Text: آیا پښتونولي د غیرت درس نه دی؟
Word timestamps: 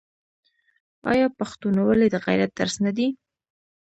آیا 1.11 1.27
پښتونولي 1.39 2.07
د 2.11 2.15
غیرت 2.25 2.51
درس 2.59 2.75
نه 2.85 2.91
دی؟ 2.97 3.07